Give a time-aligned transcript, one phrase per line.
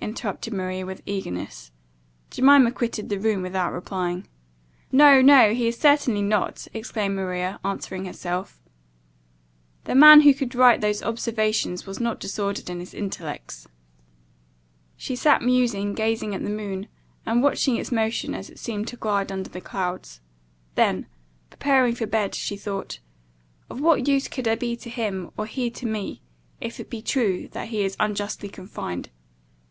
[0.00, 1.70] interrupted Maria with eagerness.
[2.30, 4.26] Jemima quitted the room, without replying.
[4.90, 8.58] "No, no, he certainly is not!" exclaimed Maria, answering herself;
[9.84, 13.68] "the man who could write those observations was not disordered in his intellects."
[14.96, 16.88] She sat musing, gazing at the moon,
[17.26, 20.22] and watching its motion as it seemed to glide under the clouds.
[20.76, 21.04] Then,
[21.50, 23.00] preparing for bed, she thought,
[23.68, 26.22] "Of what use could I be to him, or he to me,
[26.58, 29.10] if it be true that he is unjustly confined?